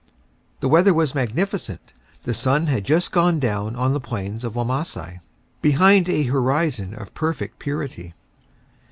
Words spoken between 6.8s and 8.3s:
of perfect purity.